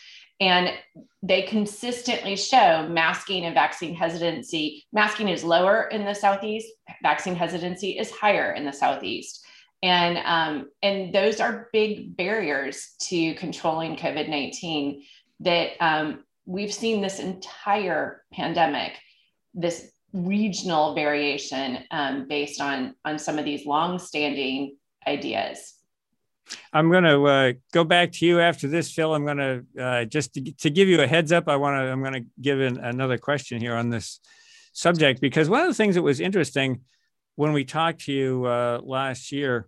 [0.43, 0.73] And
[1.21, 4.85] they consistently show masking and vaccine hesitancy.
[4.91, 6.67] Masking is lower in the Southeast,
[7.01, 9.45] vaccine hesitancy is higher in the Southeast.
[9.81, 15.03] And, um, and those are big barriers to controlling COVID 19
[15.39, 18.91] that um, we've seen this entire pandemic,
[19.53, 24.75] this regional variation um, based on, on some of these long-standing
[25.07, 25.75] ideas.
[26.71, 29.13] I'm going to uh, go back to you after this, Phil.
[29.13, 31.47] I'm going to uh, just to, to, give you a heads up.
[31.47, 31.91] I want to.
[31.91, 34.19] I'm going to give another question here on this
[34.73, 36.81] subject because one of the things that was interesting
[37.35, 39.67] when we talked to you uh, last year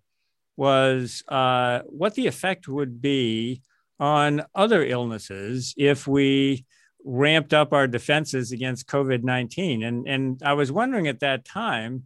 [0.58, 3.62] was uh, what the effect would be
[4.00, 6.66] on other illnesses if we
[7.04, 9.84] ramped up our defenses against COVID 19.
[9.84, 12.04] And, and I was wondering at that time,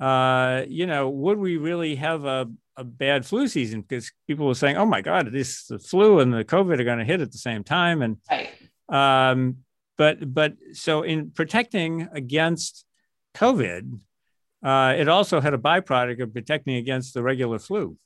[0.00, 2.48] uh, you know, would we really have a,
[2.80, 3.82] a bad flu season?
[3.82, 6.98] Because people were saying, oh my God, this the flu and the COVID are going
[6.98, 8.02] to hit at the same time.
[8.02, 8.50] And, right.
[8.88, 9.58] um,
[9.98, 12.84] but, but so in protecting against
[13.34, 14.00] COVID,
[14.64, 17.96] uh, it also had a byproduct of protecting against the regular flu.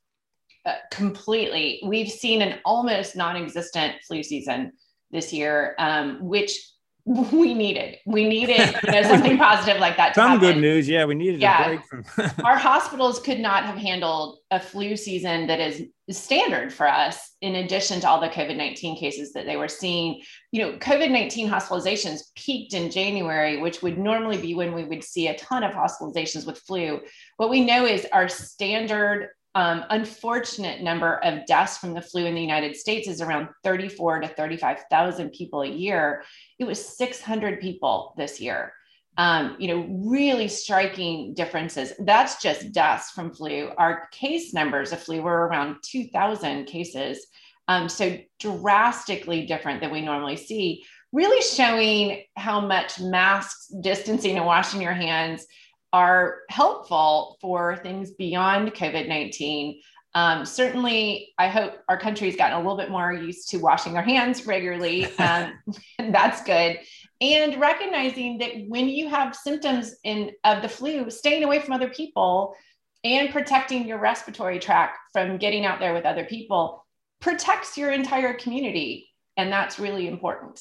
[0.67, 1.81] Uh, completely.
[1.85, 4.73] We've seen an almost non existent flu season
[5.11, 6.59] this year, um, which
[7.07, 7.99] we needed.
[8.07, 10.15] We needed you know, something positive like that.
[10.15, 10.89] Some good news.
[10.89, 11.63] Yeah, we needed yeah.
[11.63, 12.05] a break from
[12.45, 17.57] our hospitals could not have handled a flu season that is standard for us, in
[17.57, 20.23] addition to all the COVID-19 cases that they were seeing.
[20.51, 25.29] You know, COVID-19 hospitalizations peaked in January, which would normally be when we would see
[25.29, 27.01] a ton of hospitalizations with flu.
[27.37, 32.35] What we know is our standard um, unfortunate number of deaths from the flu in
[32.35, 36.25] the United States is around 34 to 35,000 people a year.
[36.59, 38.73] It was 600 people this year.
[39.17, 41.93] Um, you know, really striking differences.
[42.01, 43.71] That's just deaths from flu.
[43.79, 47.25] Our case numbers of flu were around 2,000 cases.
[47.69, 54.47] Um, so drastically different than we normally see, really showing how much masks, distancing, and
[54.47, 55.47] washing your hands
[55.95, 59.81] are helpful for things beyond COVID 19.
[60.17, 64.03] Um, certainly, I hope our country's gotten a little bit more used to washing their
[64.03, 65.07] hands regularly.
[65.21, 65.53] Um,
[66.11, 66.81] that's good.
[67.21, 71.89] And recognizing that when you have symptoms in, of the flu, staying away from other
[71.89, 72.57] people
[73.05, 76.85] and protecting your respiratory tract from getting out there with other people
[77.21, 79.09] protects your entire community.
[79.37, 80.61] And that's really important.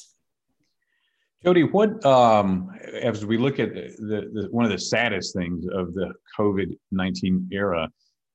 [1.44, 2.70] Jodie, what um,
[3.02, 7.46] as we look at the, the, one of the saddest things of the COVID nineteen
[7.52, 7.88] era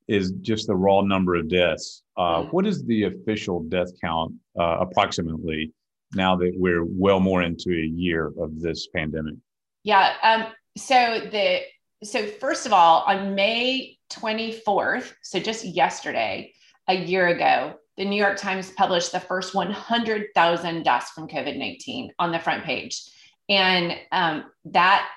[0.07, 2.03] is just the raw number of deaths.
[2.17, 5.71] Uh, what is the official death count uh, approximately
[6.13, 9.35] now that we're well more into a year of this pandemic?
[9.83, 10.13] Yeah.
[10.21, 11.61] Um, so the
[12.03, 16.53] so first of all, on May twenty fourth, so just yesterday,
[16.87, 22.13] a year ago, the New York Times published the first 100,000 deaths from COVID 19
[22.17, 23.03] on the front page.
[23.49, 25.07] And um, that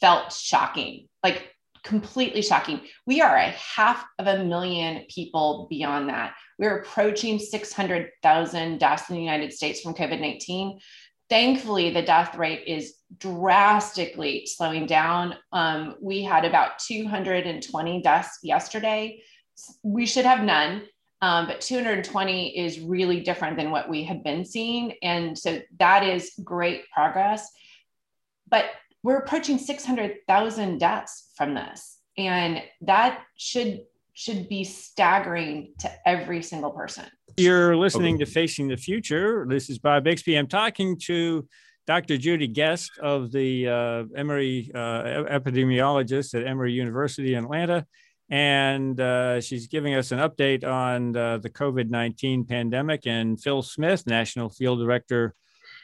[0.00, 1.52] felt shocking, like
[1.84, 2.80] completely shocking.
[3.06, 6.34] We are a half of a million people beyond that.
[6.58, 10.80] We're approaching 600,000 deaths in the United States from COVID 19.
[11.28, 15.34] Thankfully, the death rate is drastically slowing down.
[15.52, 19.20] Um, we had about 220 deaths yesterday.
[19.82, 20.84] We should have none.
[21.26, 24.92] Um, but 220 is really different than what we had been seeing.
[25.02, 27.50] And so that is great progress.
[28.48, 28.66] But
[29.02, 31.98] we're approaching 600,000 deaths from this.
[32.16, 33.80] And that should
[34.14, 37.04] should be staggering to every single person.
[37.36, 39.46] You're listening to Facing the Future.
[39.46, 40.36] This is Bob Bixby.
[40.36, 41.46] I'm talking to
[41.86, 42.16] Dr.
[42.16, 47.84] Jodie Guest of the uh, Emory uh, epidemiologist at Emory University in Atlanta
[48.28, 53.06] and uh, she's giving us an update on uh, the COVID 19 pandemic.
[53.06, 55.34] And Phil Smith, National Field Director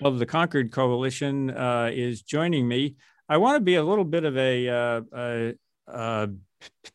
[0.02, 2.96] of the Concord Coalition, uh, is joining me.
[3.28, 5.52] I want to be a little bit of a, uh,
[5.86, 6.28] a,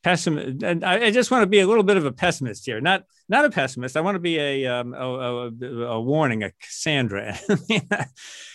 [0.04, 0.64] pessimist.
[0.64, 3.50] I, just want to be a little bit of a pessimist here, not not a
[3.50, 3.98] pessimist.
[3.98, 5.52] I want to be a um, a, a,
[5.88, 8.06] a, warning, a Cassandra, because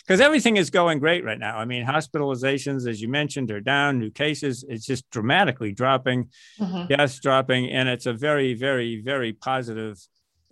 [0.21, 1.59] everything is going great right now.
[1.59, 3.99] I mean, hospitalizations, as you mentioned, are down.
[3.99, 6.31] New cases, it's just dramatically dropping.
[6.59, 6.87] Mm-hmm.
[6.89, 9.99] Deaths dropping, and it's a very, very, very positive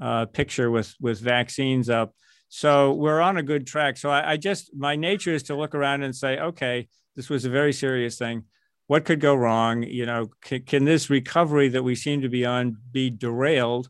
[0.01, 2.15] uh, picture with with vaccines up.
[2.49, 3.97] So we're on a good track.
[3.97, 7.45] So I, I just my nature is to look around and say, okay, this was
[7.45, 8.45] a very serious thing
[8.91, 9.85] what could go wrong?
[9.85, 13.89] You know, can, can this recovery that we seem to be on be derailed?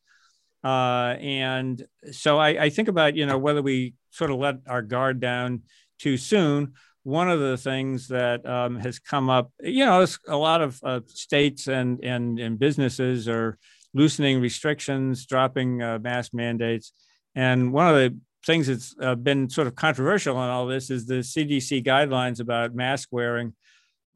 [0.62, 4.82] Uh, and so I, I think about you know whether we sort of let our
[4.82, 5.62] guard down
[5.98, 6.74] too soon.
[7.02, 11.00] One of the things that um, has come up, you know, a lot of uh,
[11.06, 13.58] states and, and and businesses are
[13.94, 16.92] loosening restrictions, dropping uh, mask mandates,
[17.34, 21.06] and one of the things that's uh, been sort of controversial in all this is
[21.06, 23.54] the CDC guidelines about mask wearing.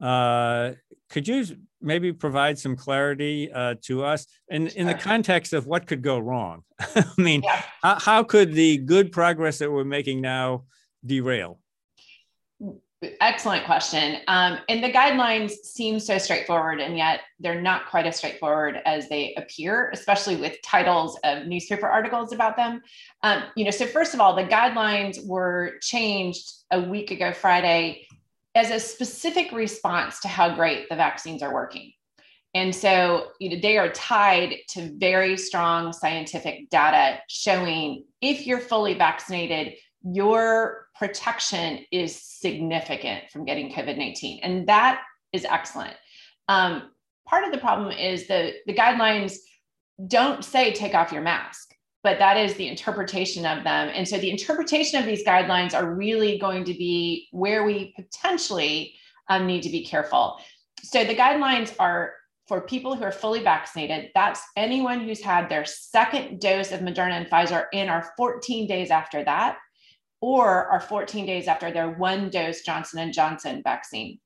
[0.01, 0.71] Uh,
[1.09, 1.45] could you
[1.85, 6.19] maybe provide some clarity uh, to us in, in the context of what could go
[6.19, 6.63] wrong?
[6.79, 7.63] I mean, yeah.
[7.81, 10.65] how, how could the good progress that we're making now
[11.05, 11.59] derail?
[13.21, 14.21] Excellent question.
[14.27, 19.09] Um, and the guidelines seem so straightforward, and yet they're not quite as straightforward as
[19.09, 22.81] they appear, especially with titles of newspaper articles about them.
[23.21, 28.07] Um, you know, so first of all, the guidelines were changed a week ago Friday
[28.55, 31.91] as a specific response to how great the vaccines are working.
[32.55, 38.61] And so, you know, they are tied to very strong scientific data showing if you're
[38.61, 44.39] fully vaccinated, your protection is significant from getting COVID 19.
[44.41, 45.01] And that
[45.33, 45.95] is excellent.
[46.47, 46.91] Um,
[47.27, 49.35] part of the problem is the, the guidelines
[50.07, 51.74] don't say take off your mask,
[52.05, 53.89] but that is the interpretation of them.
[53.91, 58.93] And so the interpretation of these guidelines are really going to be where we potentially
[59.27, 60.37] um, need to be careful.
[60.83, 62.13] So the guidelines are
[62.47, 64.11] for people who are fully vaccinated.
[64.13, 68.91] That's anyone who's had their second dose of Moderna and Pfizer in our 14 days
[68.91, 69.57] after that
[70.21, 74.19] or are 14 days after their one dose Johnson & Johnson vaccine.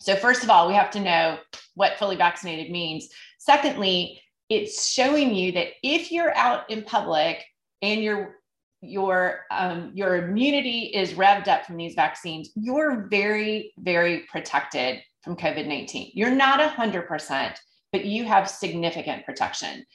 [0.00, 1.38] So first of all, we have to know
[1.74, 3.08] what fully vaccinated means.
[3.38, 7.44] Secondly, it's showing you that if you're out in public
[7.82, 8.36] and your
[8.80, 15.36] your um, your immunity is revved up from these vaccines, you're very very protected from
[15.36, 16.10] COVID 19.
[16.14, 17.56] You're not 100%,
[17.92, 19.86] but you have significant protection.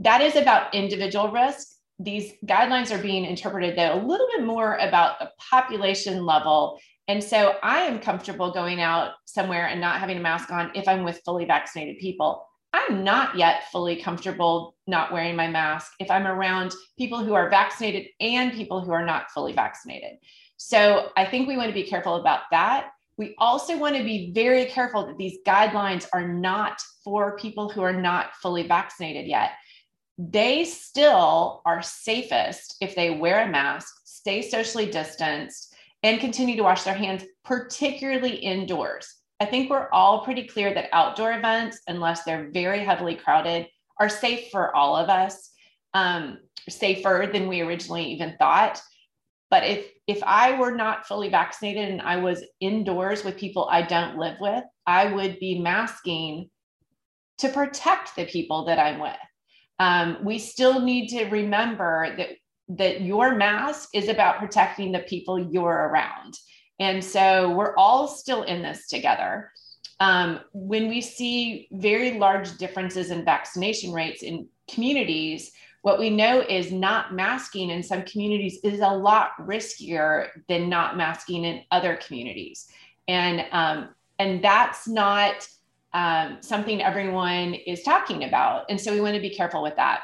[0.00, 4.76] That is about individual risk these guidelines are being interpreted though a little bit more
[4.76, 6.78] about the population level.
[7.08, 10.86] And so I am comfortable going out somewhere and not having a mask on if
[10.86, 12.46] I'm with fully vaccinated people.
[12.72, 17.48] I'm not yet fully comfortable not wearing my mask if I'm around people who are
[17.48, 20.18] vaccinated and people who are not fully vaccinated.
[20.56, 22.90] So I think we want to be careful about that.
[23.16, 27.82] We also want to be very careful that these guidelines are not for people who
[27.82, 29.52] are not fully vaccinated yet
[30.18, 36.64] they still are safest if they wear a mask, stay socially distanced, and continue to
[36.64, 39.14] wash their hands, particularly indoors.
[39.40, 43.68] I think we're all pretty clear that outdoor events, unless they're very heavily crowded,
[44.00, 45.50] are safe for all of us,
[45.94, 48.80] um, safer than we originally even thought.
[49.50, 53.82] But if if I were not fully vaccinated and I was indoors with people I
[53.82, 56.50] don't live with, I would be masking
[57.38, 59.16] to protect the people that I'm with
[59.78, 62.28] um, we still need to remember that
[62.70, 66.34] that your mask is about protecting the people you're around
[66.78, 69.52] and so we're all still in this together
[70.00, 75.52] um, when we see very large differences in vaccination rates in communities
[75.82, 80.96] what we know is not masking in some communities is a lot riskier than not
[80.96, 82.68] masking in other communities
[83.06, 85.48] and um, and that's not
[85.94, 88.66] um, something everyone is talking about.
[88.68, 90.02] And so we want to be careful with that.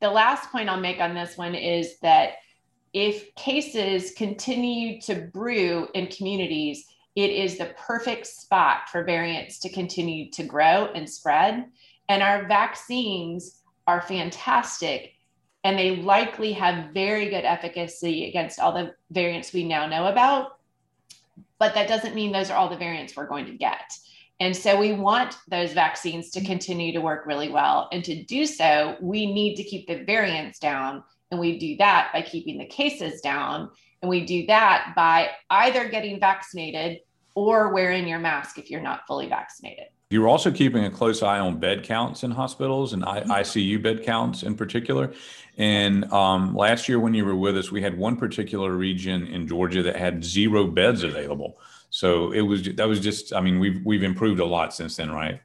[0.00, 2.34] The last point I'll make on this one is that
[2.98, 6.84] if cases continue to brew in communities,
[7.14, 11.66] it is the perfect spot for variants to continue to grow and spread.
[12.08, 15.12] And our vaccines are fantastic
[15.62, 20.58] and they likely have very good efficacy against all the variants we now know about.
[21.60, 23.92] But that doesn't mean those are all the variants we're going to get.
[24.40, 27.88] And so we want those vaccines to continue to work really well.
[27.92, 31.04] And to do so, we need to keep the variants down.
[31.30, 33.70] And we do that by keeping the cases down.
[34.02, 37.00] And we do that by either getting vaccinated
[37.34, 39.86] or wearing your mask if you're not fully vaccinated.
[40.10, 44.42] You're also keeping a close eye on bed counts in hospitals and ICU bed counts
[44.42, 45.12] in particular.
[45.58, 49.46] And um, last year, when you were with us, we had one particular region in
[49.46, 51.58] Georgia that had zero beds available.
[51.90, 55.10] So it was that was just I mean we've we've improved a lot since then,
[55.10, 55.40] right?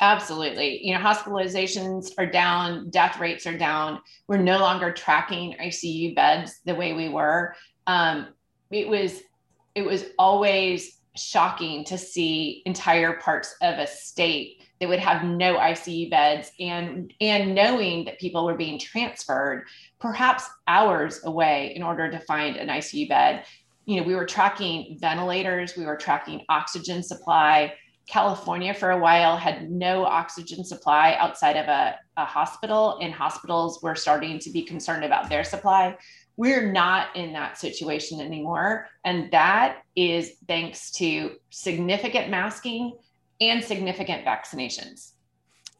[0.00, 0.86] Absolutely.
[0.86, 4.00] You know, hospitalizations are down, death rates are down.
[4.28, 7.54] We're no longer tracking ICU beds the way we were.
[7.86, 8.28] Um,
[8.70, 9.22] it was
[9.74, 15.56] it was always shocking to see entire parts of a state that would have no
[15.56, 19.64] ICU beds and and knowing that people were being transferred
[19.98, 23.44] perhaps hours away in order to find an ICU bed
[23.88, 27.72] you know, we were tracking ventilators, we were tracking oxygen supply.
[28.08, 33.82] California for a while had no oxygen supply outside of a, a hospital, and hospitals
[33.82, 35.96] were starting to be concerned about their supply.
[36.36, 38.88] We're not in that situation anymore.
[39.04, 42.96] And that is thanks to significant masking
[43.40, 45.12] and significant vaccinations.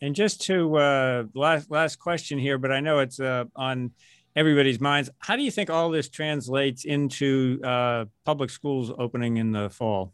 [0.02, 3.92] And just to uh, last last question here, but I know it's uh, on
[4.36, 5.10] everybody's minds.
[5.18, 10.12] How do you think all this translates into uh, public schools opening in the fall?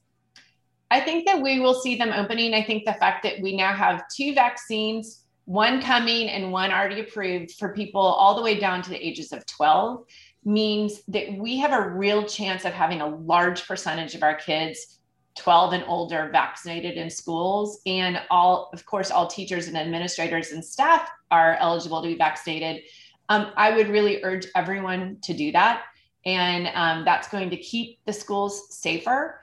[0.91, 2.55] I think that we will see them opening.
[2.55, 7.01] I think the fact that we now have two vaccines, one coming and one already
[7.01, 10.05] approved for people all the way down to the ages of 12,
[10.45, 14.99] means that we have a real chance of having a large percentage of our kids
[15.37, 17.81] 12 and older vaccinated in schools.
[17.87, 22.83] And all of course all teachers and administrators and staff are eligible to be vaccinated.
[23.29, 25.83] Um, i would really urge everyone to do that.
[26.25, 29.41] And um, that's going to keep the schools safer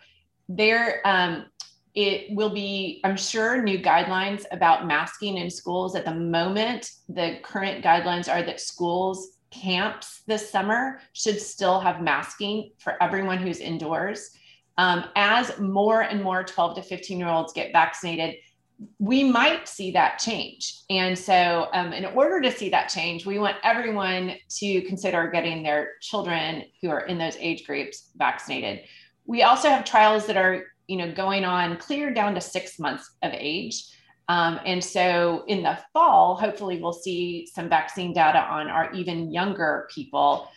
[0.56, 1.46] there um,
[1.94, 7.40] it will be i'm sure new guidelines about masking in schools at the moment the
[7.44, 13.60] current guidelines are that schools camps this summer should still have masking for everyone who's
[13.60, 14.32] indoors
[14.78, 18.36] um, as more and more 12 to 15 year olds get vaccinated,
[18.98, 20.76] we might see that change.
[20.90, 25.62] And so, um, in order to see that change, we want everyone to consider getting
[25.62, 28.82] their children who are in those age groups vaccinated.
[29.26, 33.10] We also have trials that are, you know, going on clear down to six months
[33.22, 33.86] of age.
[34.28, 39.32] Um, and so in the fall, hopefully, we'll see some vaccine data on our even
[39.32, 40.50] younger people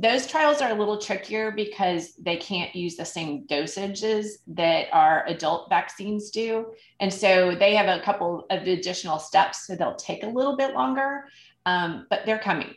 [0.00, 5.26] those trials are a little trickier because they can't use the same dosages that our
[5.26, 6.72] adult vaccines do.
[7.00, 10.72] And so they have a couple of additional steps, so they'll take a little bit
[10.72, 11.24] longer,
[11.66, 12.74] um, but they're coming.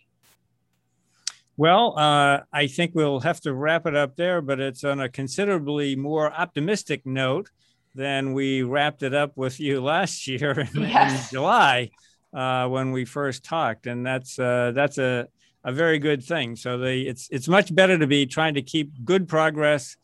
[1.56, 5.10] Well, uh, I think we'll have to wrap it up there, but it's on a
[5.10, 7.50] considerably more optimistic note
[7.94, 11.92] than we wrapped it up with you last year in, in July
[12.34, 15.28] uh, when we first talked, and that's uh, that's a
[15.64, 16.56] a very good thing.
[16.56, 19.96] So they, it's it's much better to be trying to keep good progress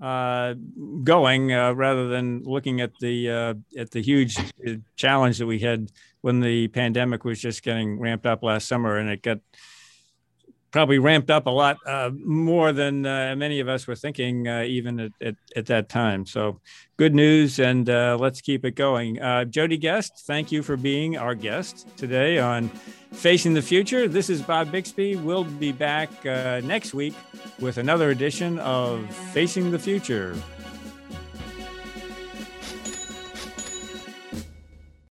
[0.00, 0.54] uh,
[1.04, 4.36] going uh, rather than looking at the uh, at the huge
[4.96, 5.90] challenge that we had
[6.20, 9.38] when the pandemic was just getting ramped up last summer, and it got
[10.72, 14.62] probably ramped up a lot uh, more than uh, many of us were thinking, uh,
[14.62, 16.24] even at, at, at, that time.
[16.26, 16.60] So,
[16.96, 19.20] good news, and uh, let's keep it going.
[19.20, 22.68] Uh, Jodie Guest, thank you for being our guest today on
[23.12, 24.08] Facing the Future.
[24.08, 25.16] This is Bob Bixby.
[25.16, 27.14] We'll be back uh, next week
[27.60, 30.34] with another edition of Facing the Future.